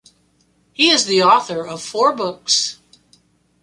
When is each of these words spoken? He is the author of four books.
He 0.73 0.89
is 0.89 1.05
the 1.05 1.21
author 1.21 1.63
of 1.63 1.79
four 1.79 2.15
books. 2.15 2.79